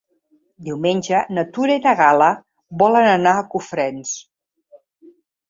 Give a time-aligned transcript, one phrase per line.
[0.69, 2.31] Diumenge na Tura i na Gal·la
[2.83, 4.17] volen anar a Cofrents.